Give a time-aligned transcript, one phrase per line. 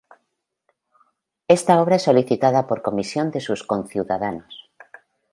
[1.47, 4.71] Esta obra es solicitada por comisión de sus conciudadanos.